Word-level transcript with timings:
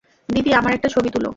দিদি, 0.29 0.51
আমার 0.53 0.71
একটা 0.73 0.89
ছবি 0.89 1.09
তুলো। 1.09 1.29